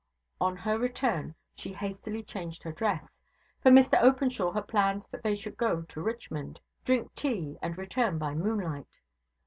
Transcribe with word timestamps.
On 0.41 0.57
her 0.57 0.79
return 0.79 1.35
she 1.53 1.73
hastily 1.73 2.23
changed 2.23 2.63
her 2.63 2.71
dress; 2.71 3.07
for 3.61 3.69
Mr 3.69 4.01
Openshaw 4.01 4.49
had 4.51 4.67
planned 4.67 5.03
that 5.11 5.21
they 5.21 5.35
should 5.35 5.57
go 5.57 5.83
to 5.83 6.01
Richmond, 6.01 6.59
drink 6.83 7.13
tea, 7.13 7.59
and 7.61 7.77
return 7.77 8.17
by 8.17 8.33
moonlight. 8.33 8.99